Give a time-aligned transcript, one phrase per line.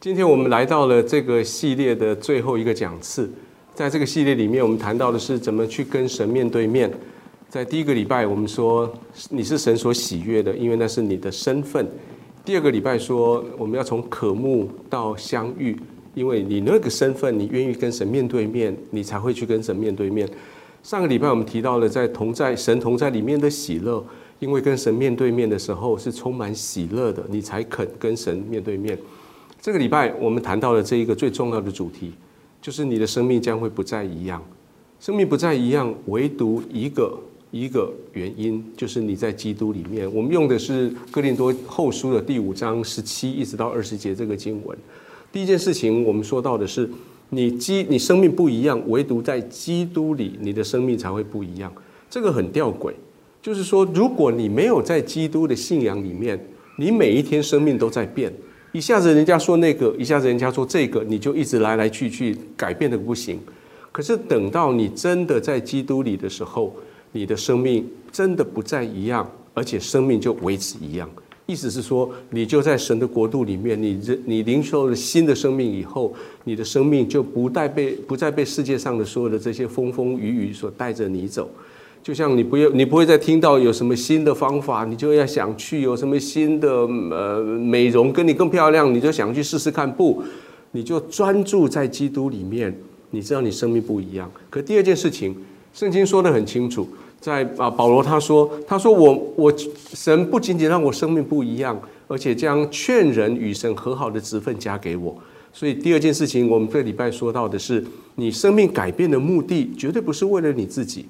[0.00, 3.28] 今天我们来到了这个系列的最后一个讲次，
[3.74, 6.88] 在这个系列里面，我们谈到的是怎么去跟神面对面。
[7.48, 8.88] 在第一个礼拜，我们说
[9.28, 11.84] 你是神所喜悦的，因为那是你的身份。
[12.44, 15.76] 第二个礼拜说我们要从渴慕到相遇，
[16.14, 20.28] 因为你那个身份，你愿意跟神面对面，你才会去跟神面对面。
[20.84, 24.04] 上个礼拜我们提到了在同在神同在里面的喜乐，
[24.38, 28.96] 因为跟神面对面的时候是充满喜乐的，你才肯跟神面对面。
[29.60, 32.12] 这个礼拜我们谈到了这一个最重要的主题，
[32.62, 34.42] 就是你的生命将会不再一样。
[35.00, 37.18] 生命不再一样，唯独一个
[37.50, 40.12] 一个原因，就是你在基督里面。
[40.14, 44.78] 我们用的是哥林多后书的第五章十七一直到二十节这个经文。
[45.32, 46.88] 第一件事情，我们说到的是
[47.30, 51.72] 你基你生命不一样，唯独在基督里，你的生命才会不一样。
[52.08, 52.92] 这个很吊诡，
[53.42, 56.38] 就是说，如果你没有在基督的信仰里面，
[56.76, 58.32] 你每一天生命都在变。
[58.72, 63.40] 一下子人家说那个，一下子人家说这个，你就一直来来去去，改变的不行。
[63.90, 66.76] 可是等到你真的在基督里的时候，
[67.12, 71.08] 你的生命真的不再一样，而且生命就维持一样。
[71.46, 81.50] 意思是说，你就在神的国度里面，你人你领受了新的生命以后，你的生命就不再被不再被世界上的所有的这些风风雨雨所带着你走。
[82.02, 89.90] 就像你不要，你不会再听到有什么新的方法，你就要想去有什么新的呃美容跟你更漂亮，你就想去试试看。
[89.90, 90.22] 不，
[90.72, 92.74] 你就专注在基督里面，
[93.10, 94.30] 你知道你生命不一样。
[94.48, 95.36] 可第二件事情，
[95.74, 96.88] 圣经说的很清楚，
[97.20, 99.52] 在啊保罗他说，他说我我
[99.92, 105.14] 神不仅仅让我生命不一样，而且将劝人与神和好的职分加给我。
[105.52, 111.06] 所以第二件事情，我们这礼拜说到的是，你生命改变的目的绝对不是为了你自己。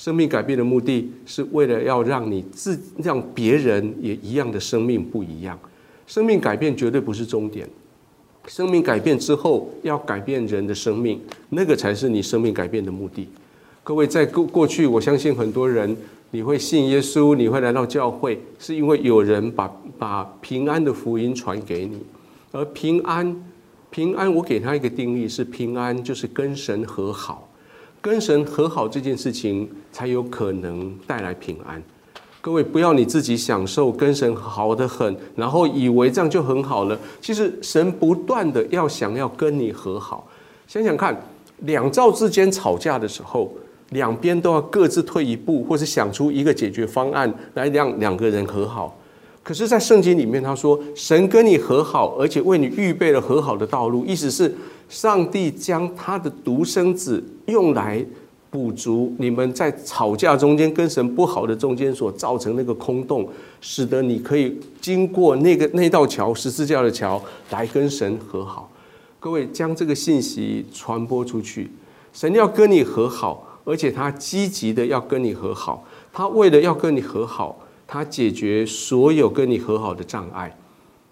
[0.00, 5.58] 生命改变的目的是为了要让你自让别人也一样的生命不一样。
[6.06, 7.68] 生命改变绝对不是终点，
[8.46, 11.20] 生命改变之后要改变人的生命，
[11.50, 13.28] 那个才是你生命改变的目的。
[13.84, 15.94] 各位在过过去，我相信很多人
[16.30, 22.00] 你会信耶稣，你会来到教会，是因为有人把把平安的福音传给你。
[22.52, 23.36] 而平安，
[23.90, 27.46] 平安，我给他一个定义是平安，就是跟神和好。
[28.02, 31.82] 跟神和好这件事情，才有可能带来平安。
[32.40, 36.98] 各位，不要你自己享受跟神好的很，然后以为这样就很好了。
[37.20, 40.26] 其实神不断的要想要跟你和好。
[40.66, 41.14] 想想看，
[41.58, 43.52] 两造之间吵架的时候，
[43.90, 48.96] 两边都要各自退一步，或是想出一个解决方案来让两个人和好。
[49.42, 54.54] 可是，在圣经里面，他说神跟你和好，而且为你预备了和好的道路，意思是。
[54.88, 58.04] 上帝将他的独生子用来
[58.50, 63.28] 补足你们在吵架中间跟神不好的中间所造成那个空洞，
[63.60, 68.68] 使得你可以经过那个那道桥十字架的桥来跟神和好。
[69.20, 71.70] 各位将这个信息传播出去，
[72.12, 75.84] 神要跟你和好，而且他积极的要跟你和好。
[76.12, 77.56] 他为了要跟你和好，
[77.92, 80.56] 他解决所有跟你和好的障碍。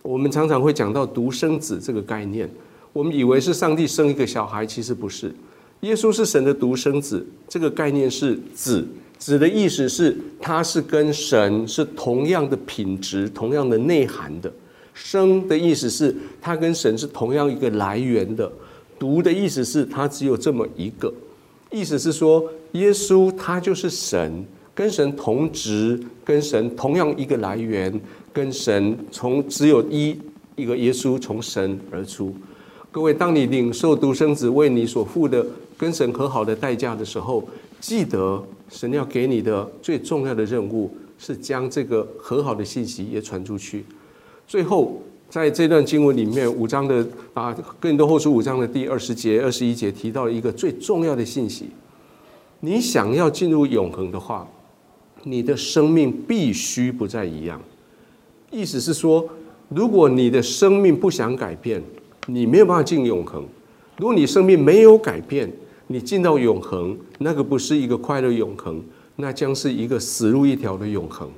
[0.00, 2.48] 我们常常会讲到独生子这个概念。
[2.92, 5.34] 我们以为是上帝生一个小孩，其实不是。
[5.80, 8.86] 耶稣是神的独生子，这个概念是子。
[9.18, 14.52] 子的意思是，他是跟神是同样的品质、同样的内涵的。
[14.94, 18.48] 生的意思是，他跟神是同样一个来源的。
[19.00, 21.12] 独的意思是，他只有这么一个。
[21.72, 24.44] 意思是说，耶稣他就是神，
[24.78, 28.00] 跟神同值，跟神同样一个来源，
[28.32, 30.16] 跟神从只有一
[30.54, 32.32] 一个耶稣从神而出。
[32.92, 35.44] 各位，当你领受独生子为你所付的
[35.76, 37.42] 跟神和好的代价的时候，
[37.80, 43.84] 记得神要给你的最重要的任务是将这个和好的信息也传出去。
[44.46, 51.70] 最后，在这段经文里面，五章的啊，更多后书五章的第二十节、二十一节提到一个最重要的信息：
[52.60, 54.46] 你想要进入永恒的话，
[55.24, 57.60] 你的生命必须不再一样。
[58.50, 59.28] 意思是说，
[59.68, 61.82] 如果你的生命不想改变，
[62.26, 63.44] 你没有办法进永恒。
[63.98, 65.50] 如果你生命没有改变，
[65.88, 68.80] 你进到永恒，那个不是一个快乐永恒，
[69.16, 71.28] 那将是一个死路一条的永恒。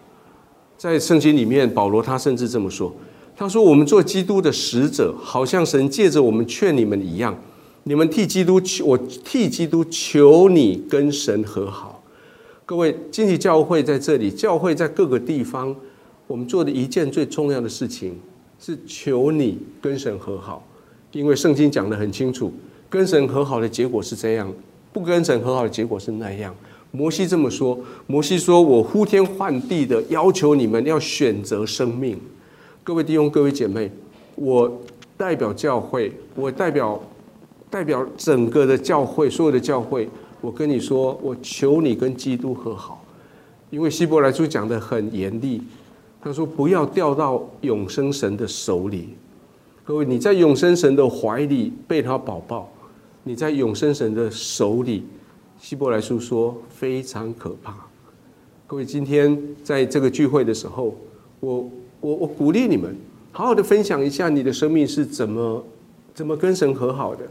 [0.77, 2.95] 在圣经里面，保罗他甚至这么说
[3.37, 7.37] ：“他说，我们做基督的使者，好像神借着我们劝你们一样，
[7.85, 11.90] 你们替基督求，我替基督求你跟神和好。”
[12.71, 15.75] 各位，经济教会在这里，教会在各个地方，
[16.29, 18.17] 我们做的一件最重要的事情
[18.61, 20.65] 是求你跟神和好。
[21.11, 22.53] 因为圣经讲得很清楚，
[22.89, 24.55] 跟神和好的结果是这样，
[24.93, 26.55] 不跟神和好的结果是那样。
[26.93, 27.77] 摩西这么说，
[28.07, 32.17] 摩西说：“我呼天唤地的要求你们要选择生命。”
[32.85, 33.91] 各位弟兄、各位姐妹，
[34.37, 34.81] 我
[35.17, 37.03] 代表教会，我代表
[37.69, 40.09] 代表整个的教会，所有的教会，
[40.41, 43.05] 我跟你说，我求你跟基督和好，
[43.71, 45.63] 因为希伯来书讲的很严厉，
[46.21, 49.11] 他说不要掉到永生神的手里。
[49.85, 52.71] 各位，你在永生神的怀里被他保抱，
[53.25, 55.05] 你在永生神的手里，
[55.59, 57.75] 希伯来书说非常可怕。
[58.67, 60.95] 各位，今天在这个聚会的时候，
[61.41, 61.71] 我
[62.01, 62.97] 我我鼓励你们，
[63.33, 65.65] 好好的分享一下你的生命是怎么
[66.15, 67.27] 怎么跟神和好的。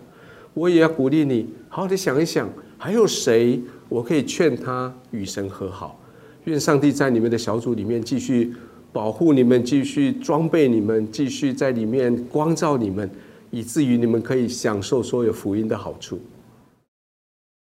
[0.53, 2.49] 我也要鼓励你，好好的想一想，
[2.81, 5.99] 还有谁我可以劝他与神和好。
[6.45, 8.53] 愿上帝在你们的小组里面继续
[8.93, 13.07] 保护你们，继续装备你们，继续在里面光照你们，
[13.51, 16.19] 以至于你们可以享受所有福音的好处。